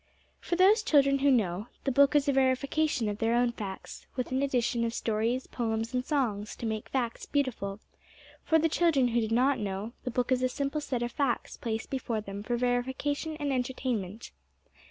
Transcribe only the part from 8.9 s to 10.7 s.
who do not know, the book is a